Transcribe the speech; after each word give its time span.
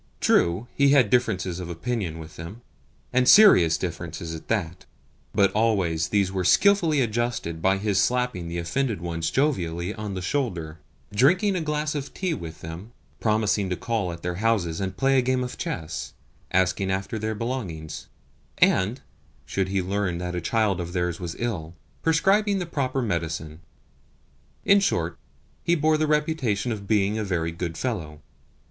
True, 0.19 0.65
he 0.73 0.89
had 0.89 1.11
differences 1.11 1.59
of 1.59 1.69
opinion 1.69 2.17
with 2.17 2.35
them, 2.35 2.63
and 3.13 3.29
serious 3.29 3.77
differences 3.77 4.33
at 4.33 4.47
that; 4.47 4.87
but 5.35 5.51
always 5.51 6.07
these 6.07 6.31
were 6.31 6.43
skilfully 6.43 7.01
adjusted 7.01 7.61
by 7.61 7.77
his 7.77 8.01
slapping 8.01 8.47
the 8.47 8.57
offended 8.57 8.99
ones 8.99 9.29
jovially 9.29 9.93
on 9.93 10.15
the 10.15 10.21
shoulder, 10.23 10.79
drinking 11.13 11.55
a 11.55 11.61
glass 11.61 11.93
of 11.93 12.15
tea 12.15 12.33
with 12.33 12.61
them, 12.61 12.93
promising 13.19 13.69
to 13.69 13.75
call 13.75 14.11
at 14.11 14.23
their 14.23 14.37
houses 14.41 14.81
and 14.81 14.97
play 14.97 15.19
a 15.19 15.21
game 15.21 15.43
of 15.43 15.55
chess, 15.55 16.13
asking 16.51 16.89
after 16.89 17.19
their 17.19 17.35
belongings, 17.35 18.07
and, 18.57 19.01
should 19.45 19.67
he 19.67 19.83
learn 19.83 20.17
that 20.17 20.33
a 20.33 20.41
child 20.41 20.81
of 20.81 20.93
theirs 20.93 21.19
was 21.19 21.35
ill, 21.37 21.75
prescribing 22.01 22.57
the 22.57 22.65
proper 22.65 23.03
medicine. 23.03 23.59
In 24.65 24.79
short, 24.79 25.15
he 25.63 25.75
bore 25.75 25.99
the 25.99 26.07
reputation 26.07 26.71
of 26.71 26.87
being 26.87 27.19
a 27.19 27.23
very 27.23 27.51
good 27.51 27.77
fellow. 27.77 28.21